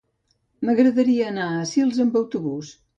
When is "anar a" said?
1.35-1.71